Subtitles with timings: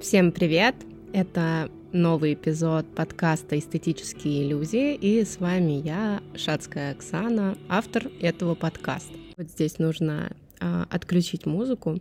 [0.00, 0.74] Всем привет!
[1.12, 9.12] Это новый эпизод подкаста «Эстетические иллюзии», и с вами я, Шацкая Оксана, автор этого подкаста.
[9.36, 12.00] Вот здесь нужно отключить музыку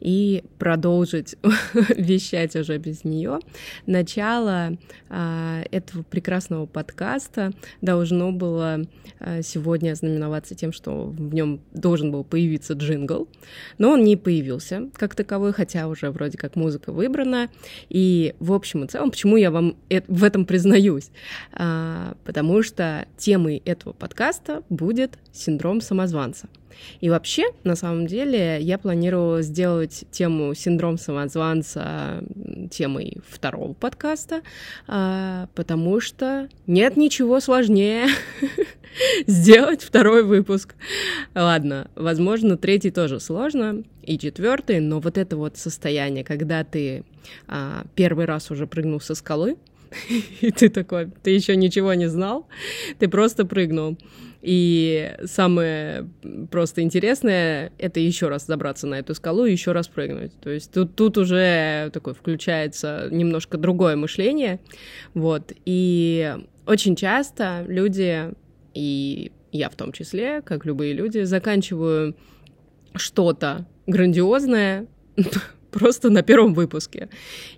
[0.00, 1.36] и продолжить
[1.96, 3.38] вещать уже без нее.
[3.86, 4.76] Начало
[5.08, 8.82] а, этого прекрасного подкаста должно было
[9.18, 13.28] а, сегодня знаменоваться тем, что в нем должен был появиться джингл,
[13.78, 17.48] но он не появился как таковой, хотя уже вроде как музыка выбрана.
[17.88, 19.76] И в общем и целом, почему я вам
[20.08, 21.10] в этом признаюсь?
[21.52, 26.48] Потому что темой этого подкаста будет синдром самозванца.
[27.00, 32.22] И вообще, на самом деле, я планировала сделать тему синдром самозванца
[32.70, 34.42] темой второго подкаста,
[34.86, 38.06] а, потому что нет ничего сложнее
[39.26, 40.74] сделать второй выпуск.
[41.34, 47.04] Ладно, возможно, третий тоже сложно, и четвертый, но вот это вот состояние, когда ты
[47.46, 49.56] а, первый раз уже прыгнул со скалы,
[50.40, 52.46] и ты такой, ты еще ничего не знал,
[52.98, 53.96] ты просто прыгнул.
[54.44, 56.06] И самое
[56.50, 60.38] просто интересное— это еще раз забраться на эту скалу и еще раз прыгнуть.
[60.40, 64.60] То есть тут, тут уже такое включается немножко другое мышление.
[65.14, 65.54] Вот.
[65.64, 68.34] И очень часто люди,
[68.74, 72.14] и я в том числе, как любые люди, заканчиваю
[72.94, 74.86] что-то грандиозное
[75.70, 77.08] просто на первом выпуске.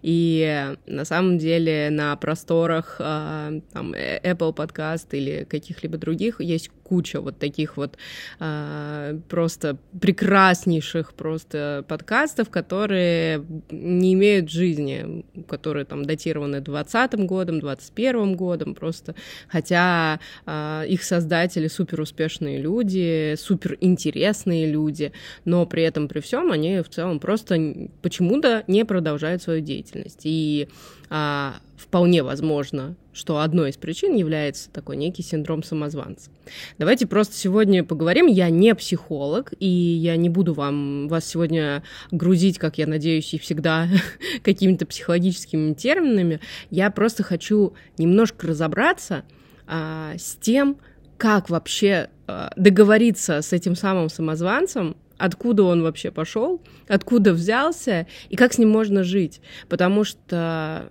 [0.02, 7.20] И на самом деле на просторах а, там, Apple Podcast или каких-либо других есть куча
[7.20, 7.98] вот таких вот
[8.38, 18.36] а, просто прекраснейших просто подкастов, которые не имеют жизни, которые там датированы 20 годом, 21
[18.36, 19.16] годом просто,
[19.48, 25.12] хотя а, их создатели супер успешные люди, супер интересные люди,
[25.44, 30.20] но при этом при всем они в целом просто почему-то не продолжают свою деятельность.
[30.22, 30.68] И
[31.10, 36.30] а, вполне возможно, что одной из причин является такой некий синдром самозванца.
[36.78, 38.26] Давайте просто сегодня поговорим.
[38.26, 43.38] Я не психолог, и я не буду вам, вас сегодня грузить, как я надеюсь, и
[43.38, 43.88] всегда
[44.42, 46.40] какими-то психологическими терминами.
[46.70, 49.24] Я просто хочу немножко разобраться
[49.66, 50.78] а, с тем,
[51.16, 58.36] как вообще а, договориться с этим самым самозванцем, откуда он вообще пошел, откуда взялся и
[58.36, 59.40] как с ним можно жить.
[59.68, 60.88] Потому что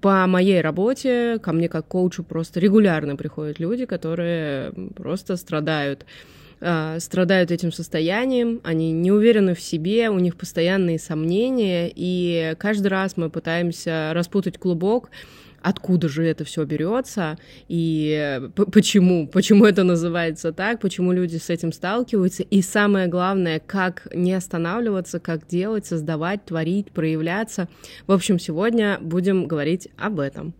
[0.00, 6.06] по моей работе ко мне как коучу просто регулярно приходят люди, которые просто страдают
[6.64, 12.86] а, страдают этим состоянием, они не уверены в себе, у них постоянные сомнения, и каждый
[12.86, 15.10] раз мы пытаемся распутать клубок,
[15.62, 18.40] откуда же это все берется и
[18.72, 24.34] почему, почему это называется так, почему люди с этим сталкиваются, и самое главное, как не
[24.34, 27.68] останавливаться, как делать, создавать, творить, проявляться.
[28.06, 30.54] В общем, сегодня будем говорить об этом.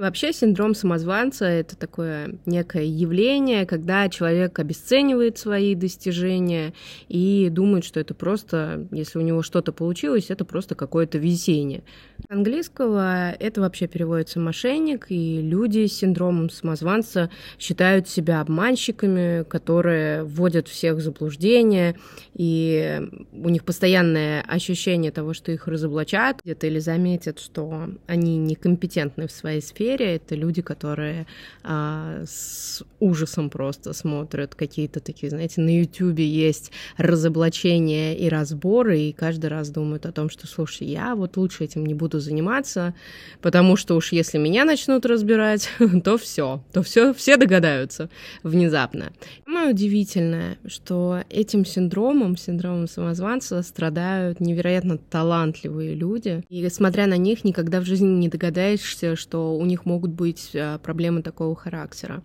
[0.00, 6.72] Вообще синдром самозванца— это такое некое явление, когда человек обесценивает свои достижения
[7.08, 11.82] и думает, что это просто, если у него что-то получилось, это просто какое-то везение.
[12.26, 17.28] С английского это вообще переводится «мошенник», и люди с синдромом самозванца
[17.58, 21.94] считают себя обманщиками, которые вводят всех в заблуждение,
[22.32, 23.02] и
[23.34, 29.32] у них постоянное ощущение того, что их разоблачат где-то или заметят, что они некомпетентны в
[29.32, 30.16] своей сфере, сфере.
[30.16, 31.26] Это люди, которые
[31.62, 39.12] а, с ужасом просто смотрят какие-то такие, знаете, на Ютубе есть разоблачения и разборы, и
[39.12, 42.94] каждый раз думают о том, что, слушай, я вот лучше этим не буду заниматься,
[43.40, 45.70] потому что уж если меня начнут разбирать,
[46.04, 48.08] то все, то все, все догадаются
[48.42, 49.12] внезапно.
[49.44, 57.44] Самое удивительное, что этим синдромом, синдромом самозванца страдают невероятно талантливые люди, и смотря на них,
[57.44, 62.22] никогда в жизни не догадаешься, что у них них могут быть а, проблемы такого характера.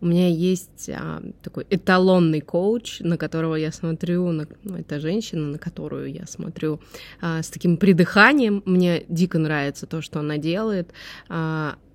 [0.00, 5.46] У меня есть а, такой эталонный коуч, на которого я смотрю, на, ну, это женщина,
[5.46, 6.80] на которую я смотрю
[7.20, 8.62] а, с таким придыханием.
[8.64, 10.92] Мне дико нравится то, что она делает.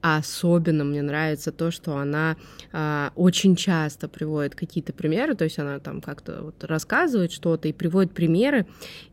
[0.04, 2.36] А особенно мне нравится то, что она
[2.74, 7.74] а, очень часто приводит какие-то примеры, то есть она там как-то вот рассказывает что-то и
[7.74, 8.66] приводит примеры,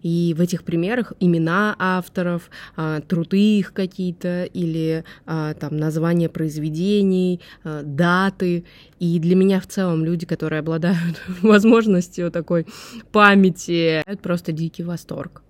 [0.02, 7.40] и в этих примерах имена авторов, а, труды их какие-то или а, там названия произведений,
[7.62, 8.64] а, даты.
[8.98, 12.66] И для меня в целом люди, которые обладают возможностью такой
[13.12, 15.42] памяти, это просто дикий восторг.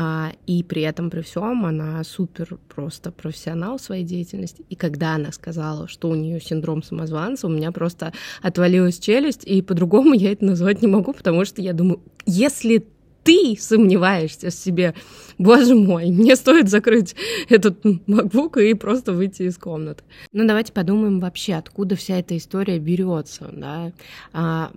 [0.00, 4.64] А, и при этом, при всем, она супер просто профессионал в своей деятельности.
[4.68, 9.60] И когда она сказала, что у нее синдром самозванца, у меня просто отвалилась челюсть, и
[9.60, 12.86] по-другому я это назвать не могу, потому что я думаю, если
[13.24, 14.94] ты сомневаешься в себе.
[15.36, 17.16] Боже мой, мне стоит закрыть
[17.48, 20.04] этот MacBook и просто выйти из комнаты.
[20.32, 23.92] Ну, давайте подумаем вообще, откуда вся эта история берется, да.
[24.32, 24.70] А,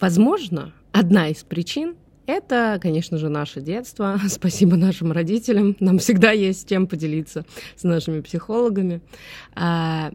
[0.00, 1.94] возможно, одна из причин
[2.26, 4.18] это, конечно же, наше детство.
[4.28, 5.76] Спасибо нашим родителям.
[5.80, 7.44] Нам всегда есть чем поделиться
[7.76, 9.00] с нашими психологами.
[9.54, 10.12] А,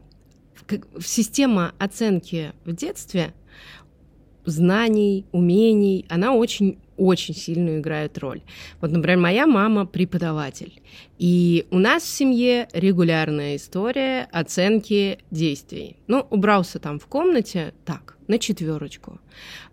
[0.99, 3.33] система оценки в детстве
[4.45, 8.41] знаний, умений, она очень очень сильно играет роль.
[8.81, 10.81] Вот, например, моя мама преподаватель,
[11.17, 15.95] и у нас в семье регулярная история оценки действий.
[16.07, 19.19] Ну, убрался там в комнате, так, на четверочку.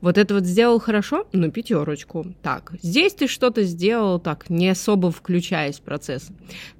[0.01, 2.35] Вот это вот сделал хорошо, на пятерочку.
[2.43, 6.31] Так, здесь ты что-то сделал так, не особо включаясь в процесс,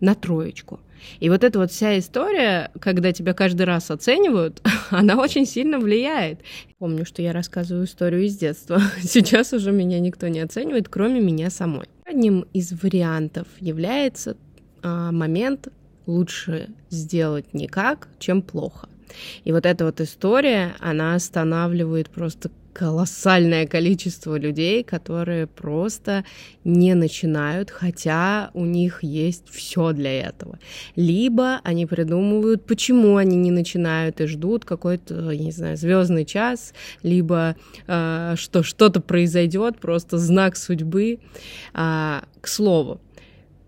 [0.01, 0.81] на троечку.
[1.21, 6.41] И вот эта вот вся история, когда тебя каждый раз оценивают, она очень сильно влияет.
[6.79, 8.81] Помню, что я рассказываю историю из детства.
[9.03, 11.87] Сейчас уже меня никто не оценивает, кроме меня самой.
[12.05, 14.37] Одним из вариантов является
[14.83, 15.69] а, момент
[16.07, 18.89] лучше сделать никак, чем плохо.
[19.45, 26.27] И вот эта вот история, она останавливает просто колоссальное количество людей, которые просто
[26.63, 30.59] не начинают, хотя у них есть все для этого.
[30.95, 37.57] Либо они придумывают, почему они не начинают и ждут какой-то, не знаю, звездный час, либо
[37.87, 41.21] э, что что-то произойдет, просто знак судьбы.
[41.73, 43.01] А, к слову,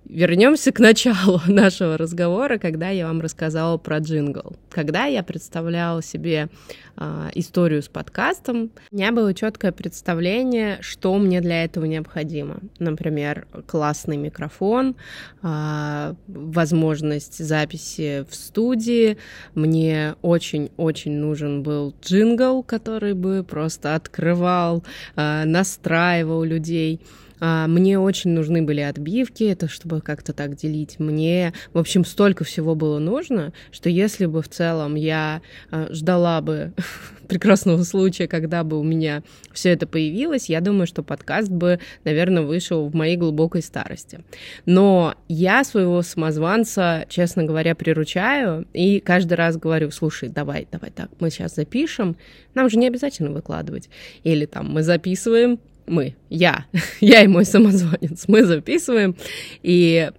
[0.09, 4.57] Вернемся к началу нашего разговора, когда я вам рассказала про джингл.
[4.71, 6.49] Когда я представляла себе
[6.97, 12.61] э, историю с подкастом, у меня было четкое представление, что мне для этого необходимо.
[12.79, 14.97] Например, классный микрофон,
[15.43, 19.19] э, возможность записи в студии.
[19.55, 24.85] Мне очень-очень нужен был джингл, который бы просто открывал,
[25.17, 27.03] э, настраивал людей.
[27.41, 30.99] А, мне очень нужны были отбивки, это чтобы как-то так делить.
[30.99, 36.41] Мне, в общем, столько всего было нужно, что если бы в целом я а, ждала
[36.41, 36.73] бы
[37.29, 42.43] прекрасного случая, когда бы у меня все это появилось, я думаю, что подкаст бы, наверное,
[42.43, 44.21] вышел в моей глубокой старости.
[44.67, 51.11] Но я своего самозванца, честно говоря, приручаю и каждый раз говорю, слушай, давай, давай так,
[51.21, 52.17] мы сейчас запишем,
[52.55, 53.89] нам же не обязательно выкладывать.
[54.25, 56.67] Или там мы записываем, мы, я,
[57.01, 59.17] я и мой самозванец, мы записываем,
[59.63, 60.11] и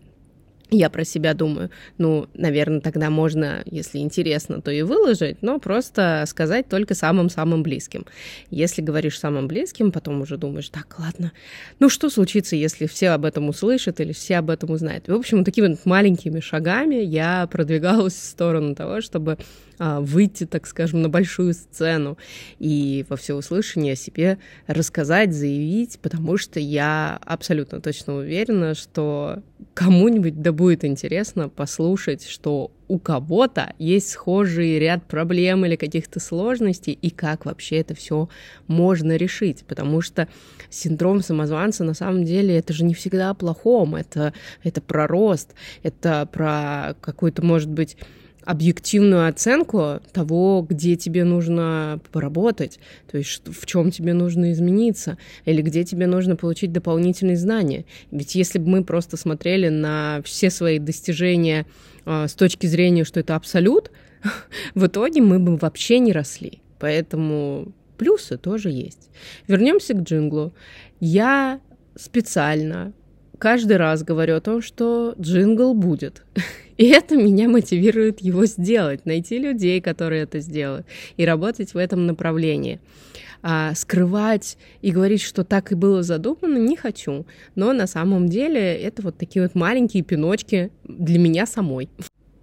[0.71, 6.23] я про себя думаю, ну, наверное, тогда можно, если интересно, то и выложить, но просто
[6.27, 8.05] сказать только самым-самым близким.
[8.51, 11.31] Если говоришь самым близким, потом уже думаешь, так, ладно,
[11.79, 15.07] ну что случится, если все об этом услышат или все об этом узнают?
[15.07, 19.37] В общем, такими маленькими шагами я продвигалась в сторону того, чтобы
[19.79, 22.17] выйти, так скажем, на большую сцену
[22.59, 24.37] и во всеуслышание о себе
[24.67, 29.41] рассказать, заявить, потому что я абсолютно точно уверена, что
[29.73, 36.93] кому-нибудь да будет интересно послушать, что у кого-то есть схожий ряд проблем или каких-то сложностей,
[36.93, 38.29] и как вообще это все
[38.67, 39.63] можно решить.
[39.65, 40.27] Потому что
[40.69, 44.33] синдром самозванца на самом деле это же не всегда о плохом, это,
[44.63, 45.53] это про рост,
[45.83, 47.95] это про какой-то, может быть,
[48.45, 52.79] объективную оценку того, где тебе нужно поработать,
[53.11, 57.85] то есть в чем тебе нужно измениться, или где тебе нужно получить дополнительные знания.
[58.11, 61.65] Ведь если бы мы просто смотрели на все свои достижения
[62.05, 63.91] э, с точки зрения, что это абсолют,
[64.75, 66.61] в итоге мы бы вообще не росли.
[66.79, 69.09] Поэтому плюсы тоже есть.
[69.47, 70.53] Вернемся к джинглу.
[70.99, 71.59] Я
[71.95, 72.93] специально
[73.39, 76.23] каждый раз говорю о том, что джингл будет.
[76.77, 80.85] И это меня мотивирует его сделать, найти людей, которые это сделают,
[81.17, 82.79] и работать в этом направлении.
[83.41, 87.25] А, скрывать и говорить, что так и было задумано, не хочу.
[87.55, 91.89] Но на самом деле это вот такие вот маленькие пиночки для меня самой.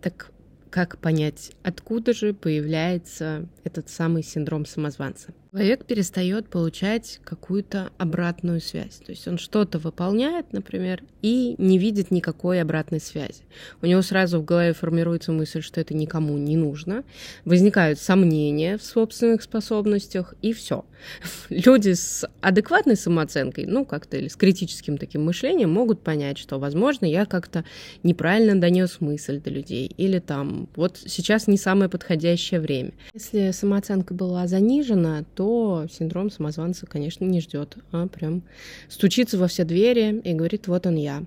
[0.02, 0.30] Так
[0.70, 5.32] как понять, откуда же появляется этот самый синдром самозванца?
[5.56, 8.96] Человек перестает получать какую-то обратную связь.
[8.96, 13.42] То есть он что-то выполняет, например, и не видит никакой обратной связи.
[13.80, 17.04] У него сразу в голове формируется мысль, что это никому не нужно.
[17.46, 20.84] Возникают сомнения в собственных способностях, и все.
[21.48, 27.06] Люди с адекватной самооценкой, ну, как-то или с критическим таким мышлением могут понять, что, возможно,
[27.06, 27.64] я как-то
[28.02, 32.92] неправильно донес мысль до людей, или там, вот сейчас не самое подходящее время.
[33.14, 38.42] Если самооценка была занижена, то то синдром самозванца, конечно, не ждет, а прям
[38.88, 41.22] стучится во все двери и говорит, вот он я.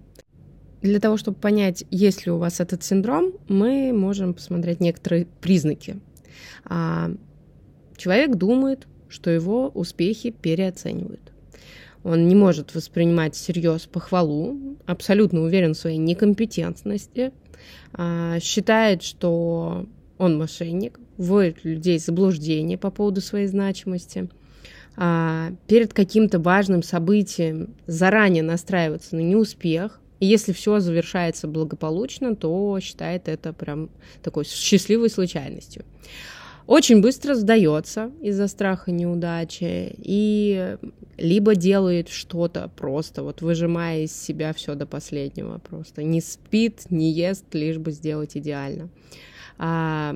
[0.82, 6.02] Для того, чтобы понять, есть ли у вас этот синдром, мы можем посмотреть некоторые признаки.
[6.66, 7.12] А,
[7.96, 11.32] человек думает, что его успехи переоценивают.
[12.04, 17.32] Он не может воспринимать всерьез похвалу, абсолютно уверен в своей некомпетентности,
[17.94, 19.86] а, считает, что
[20.20, 24.30] он мошенник, вводит людей в заблуждение по поводу своей значимости,
[24.96, 32.78] а, перед каким-то важным событием заранее настраиваться на неуспех, и если все завершается благополучно, то
[32.82, 33.90] считает это прям
[34.22, 35.86] такой счастливой случайностью.
[36.68, 40.78] Очень быстро сдается из-за страха неудачи и
[41.18, 46.04] либо делает что-то просто, вот выжимая из себя все до последнего просто.
[46.04, 48.90] Не спит, не ест, лишь бы сделать идеально.
[49.60, 50.16] А,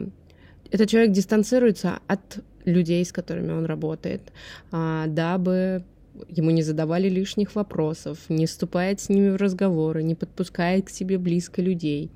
[0.72, 4.32] этот человек дистанцируется от людей, с которыми он работает,
[4.72, 5.84] а, дабы
[6.30, 11.18] ему не задавали лишних вопросов, не вступает с ними в разговоры, не подпускает к себе
[11.18, 12.10] близко людей.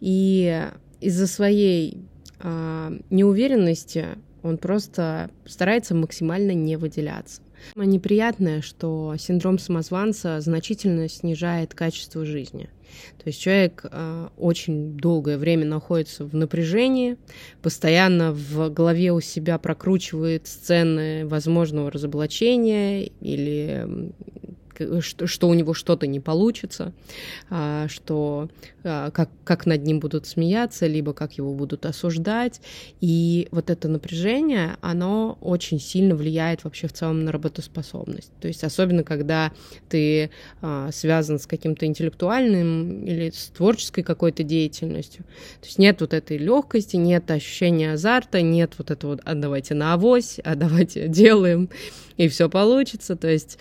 [0.00, 0.68] И
[1.00, 1.98] из-за своей
[2.38, 4.06] а, неуверенности
[4.42, 7.42] он просто старается максимально не выделяться.
[7.76, 12.70] Неприятное, что синдром самозванца значительно снижает качество жизни.
[13.18, 17.16] То есть человек э, очень долгое время находится в напряжении,
[17.62, 24.12] постоянно в голове у себя прокручивает сцены возможного разоблачения или
[25.00, 26.92] что, что у него что-то не получится,
[27.48, 28.48] а, что
[28.84, 32.60] а, как, как над ним будут смеяться, либо как его будут осуждать.
[33.00, 38.32] И вот это напряжение, оно очень сильно влияет вообще в целом на работоспособность.
[38.40, 39.52] То есть особенно, когда
[39.88, 40.30] ты
[40.62, 45.24] а, связан с каким-то интеллектуальным или с творческой какой-то деятельностью.
[45.60, 49.94] То есть нет вот этой легкости, нет ощущения азарта, нет вот этого «а давайте на
[49.94, 51.68] авось, а давайте делаем»
[52.16, 53.16] и все получится.
[53.16, 53.58] То есть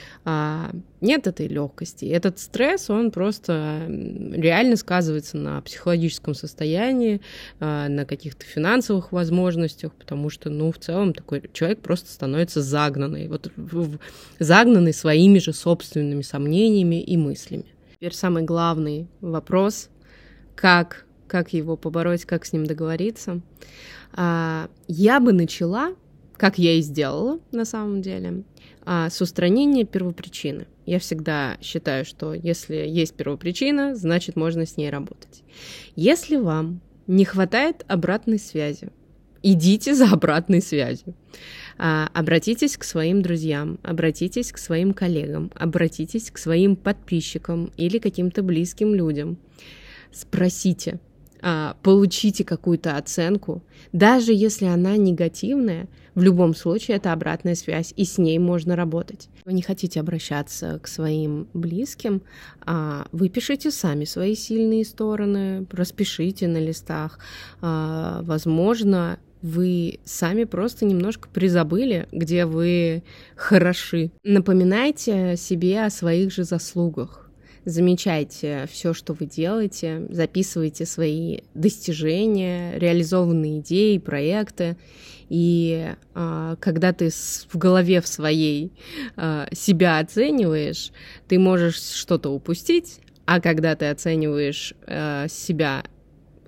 [1.10, 2.06] нет этой легкости.
[2.06, 7.20] Этот стресс, он просто реально сказывается на психологическом состоянии,
[7.60, 13.28] а, на каких-то финансовых возможностях, потому что, ну, в целом такой человек просто становится загнанный,
[13.28, 13.52] вот
[14.38, 17.66] загнанный своими же собственными сомнениями и мыслями.
[17.96, 19.90] Теперь самый главный вопрос,
[20.56, 23.42] как, как его побороть, как с ним договориться.
[24.14, 25.96] А, я бы начала
[26.40, 28.44] как я и сделала на самом деле,
[28.84, 30.68] а, с устранения первопричины.
[30.86, 35.44] Я всегда считаю, что если есть первопричина, значит можно с ней работать.
[35.96, 38.90] Если вам не хватает обратной связи,
[39.44, 41.14] идите за обратной связью.
[41.78, 48.44] А, обратитесь к своим друзьям, обратитесь к своим коллегам, обратитесь к своим подписчикам или каким-то
[48.44, 49.38] близким людям.
[50.12, 51.00] Спросите,
[51.84, 58.18] получите какую-то оценку, даже если она негативная, в любом случае это обратная связь, и с
[58.18, 59.30] ней можно работать.
[59.46, 62.22] Вы не хотите обращаться к своим близким,
[62.66, 67.20] а вы пишите сами свои сильные стороны, распишите на листах.
[67.62, 73.04] А, возможно, вы сами просто немножко призабыли, где вы
[73.36, 74.12] хороши.
[74.24, 77.29] Напоминайте себе о своих же заслугах
[77.66, 84.78] замечайте все, что вы делаете, записывайте свои достижения, реализованные идеи, проекты.
[85.30, 88.72] И а, когда ты в голове в своей
[89.16, 90.92] а, себя оцениваешь,
[91.28, 95.84] ты можешь что-то упустить, а когда ты оцениваешь а, себя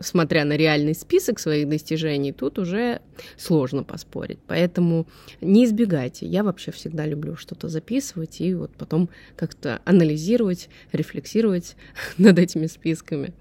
[0.02, 3.02] смотря на реальный список своих достижений, тут уже
[3.38, 4.40] сложно поспорить.
[4.48, 5.08] Поэтому
[5.42, 6.26] не избегайте.
[6.26, 11.76] Я вообще всегда люблю что-то записывать и вот потом как-то анализировать, рефлексировать
[12.18, 13.34] над этими списками.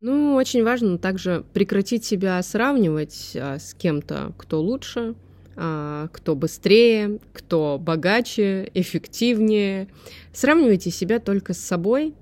[0.00, 5.14] Ну, очень важно также прекратить себя сравнивать а, с кем-то, кто лучше,
[5.56, 9.88] а, кто быстрее, кто богаче, эффективнее.
[10.32, 12.12] Сравнивайте себя только с собой,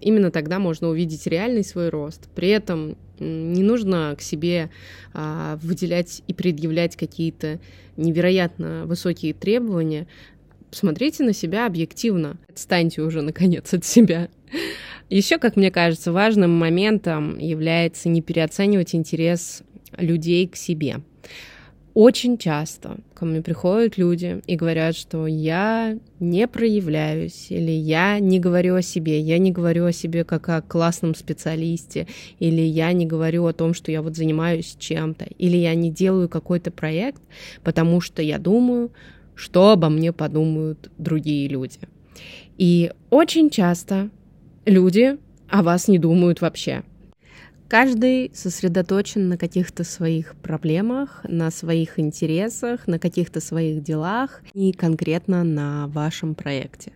[0.00, 2.28] именно тогда можно увидеть реальный свой рост.
[2.34, 4.70] При этом не нужно к себе
[5.12, 7.58] а, выделять и предъявлять какие-то
[7.96, 10.06] невероятно высокие требования.
[10.70, 12.36] Смотрите на себя объективно.
[12.48, 14.28] Отстаньте уже, наконец, от себя.
[15.10, 19.62] Еще, как мне кажется, важным моментом является не переоценивать интерес
[19.96, 21.00] людей к себе.
[22.00, 28.38] Очень часто ко мне приходят люди и говорят, что я не проявляюсь, или я не
[28.38, 32.06] говорю о себе, я не говорю о себе как о классном специалисте,
[32.38, 36.28] или я не говорю о том, что я вот занимаюсь чем-то, или я не делаю
[36.28, 37.20] какой-то проект,
[37.64, 38.92] потому что я думаю,
[39.34, 41.80] что обо мне подумают другие люди.
[42.58, 44.08] И очень часто
[44.66, 46.84] люди о вас не думают вообще.
[47.68, 55.44] Каждый сосредоточен на каких-то своих проблемах, на своих интересах, на каких-то своих делах и конкретно
[55.44, 56.92] на вашем проекте.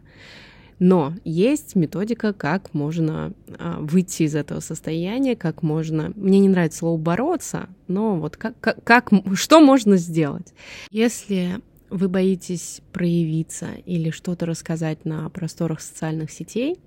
[0.79, 6.13] Но есть методика, как можно а, выйти из этого состояния, как можно...
[6.17, 10.53] Мне не нравится слово «бороться», но вот как, как, как, что можно сделать?
[10.91, 16.79] Если вы боитесь проявиться или что-то рассказать на просторах социальных сетей,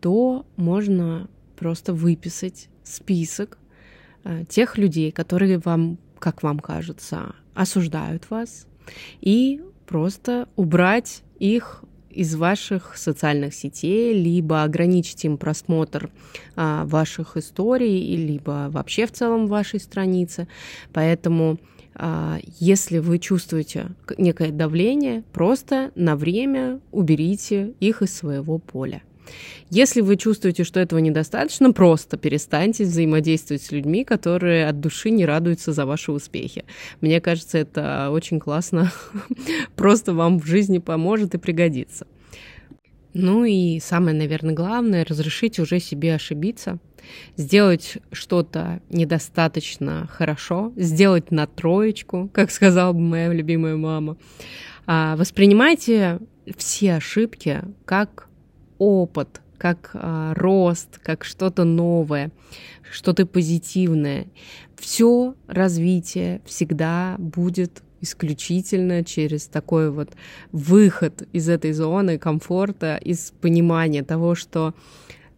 [0.00, 3.58] то можно просто выписать список
[4.24, 8.66] э, тех людей, которые вам, как вам кажется, осуждают вас,
[9.20, 16.10] и просто убрать их из ваших социальных сетей, либо ограничить им просмотр
[16.56, 20.48] а, ваших историй, либо вообще в целом вашей страницы.
[20.94, 21.58] Поэтому
[21.94, 29.02] а, если вы чувствуете некое давление, просто на время уберите их из своего поля.
[29.70, 35.26] Если вы чувствуете, что этого недостаточно, просто перестаньте взаимодействовать с людьми, которые от души не
[35.26, 36.64] радуются за ваши успехи.
[37.00, 38.92] Мне кажется, это очень классно,
[39.76, 42.06] просто вам в жизни поможет и пригодится.
[43.18, 46.78] Ну и самое, наверное, главное, разрешить уже себе ошибиться,
[47.38, 54.18] сделать что-то недостаточно хорошо, сделать на троечку, как сказала бы моя любимая мама.
[54.86, 56.20] А, воспринимайте
[56.56, 58.25] все ошибки как
[58.78, 62.30] опыт, как а, рост, как что-то новое,
[62.90, 64.26] что-то позитивное.
[64.76, 70.10] Все развитие всегда будет исключительно через такой вот
[70.52, 74.74] выход из этой зоны комфорта, из понимания того, что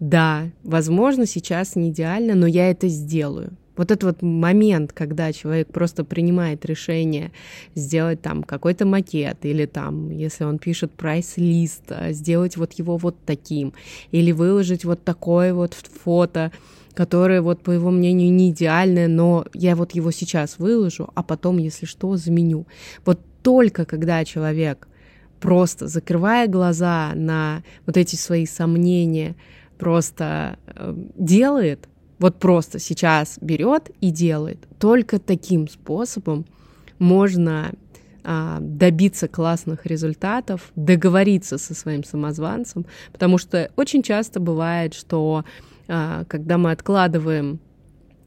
[0.01, 3.53] да, возможно, сейчас не идеально, но я это сделаю.
[3.79, 7.33] Вот этот вот момент, когда человек просто принимает решение
[7.75, 13.17] сделать там какой-то макет, или там, если он пишет прайс-лист, а, сделать вот его вот
[13.25, 13.73] таким,
[14.11, 16.53] или выложить вот такое вот фото,
[16.95, 21.59] которое вот, по его мнению, не идеальное, но я вот его сейчас выложу, а потом,
[21.59, 22.67] если что, заменю.
[23.07, 24.89] Вот только когда человек
[25.41, 29.37] просто закрывая глаза на вот эти свои сомнения,
[29.79, 31.89] просто э, делает,
[32.19, 34.59] вот просто сейчас берет и делает.
[34.79, 36.47] Только таким способом
[36.99, 37.73] можно
[38.25, 45.45] а, добиться классных результатов, договориться со своим самозванцем, потому что очень часто бывает, что
[45.87, 47.61] а, когда мы откладываем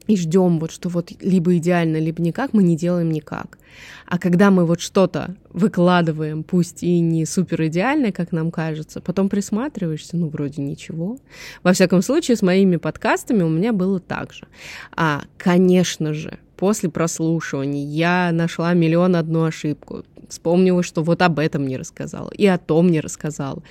[0.06, 3.58] и ждем вот, что вот либо идеально, либо никак, мы не делаем никак.
[4.06, 9.28] А когда мы вот что-то выкладываем, пусть и не супер идеальное, как нам кажется, потом
[9.28, 11.18] присматриваешься, ну, вроде ничего.
[11.62, 14.46] Во всяком случае, с моими подкастами у меня было так же.
[14.94, 20.04] А, конечно же, после прослушивания я нашла миллион одну ошибку.
[20.28, 23.62] Вспомнила, что вот об этом не рассказала, и о том не рассказала.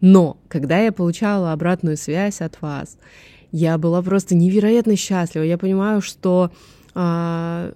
[0.00, 2.96] Но, когда я получала обратную связь от вас,
[3.56, 5.42] я была просто невероятно счастлива.
[5.42, 6.50] Я понимаю, что,
[6.94, 7.72] а,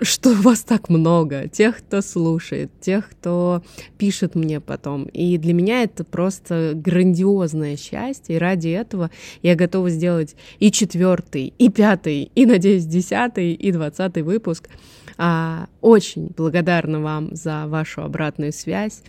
[0.00, 3.62] что вас так много, тех, кто слушает, тех, кто
[3.98, 5.04] пишет мне потом.
[5.04, 8.36] И для меня это просто грандиозное счастье.
[8.36, 9.10] И ради этого
[9.42, 14.70] я готова сделать и четвертый, и пятый, и, надеюсь, десятый, и двадцатый выпуск.
[15.18, 19.02] А, очень благодарна вам за вашу обратную связь.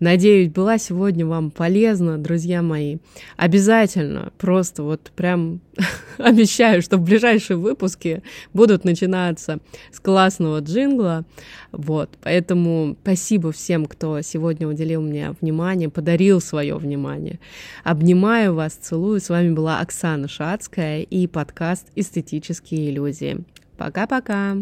[0.00, 2.98] Надеюсь, была сегодня вам полезна, друзья мои.
[3.36, 5.60] Обязательно, просто вот прям
[6.18, 9.60] обещаю, что в ближайшие выпуски будут начинаться
[9.92, 11.24] с классного джингла.
[11.70, 17.38] Вот, поэтому спасибо всем, кто сегодня уделил мне внимание, подарил свое внимание.
[17.84, 19.20] Обнимаю вас, целую.
[19.20, 23.44] С вами была Оксана Шацкая и подкаст «Эстетические иллюзии».
[23.76, 24.56] Пока-пока!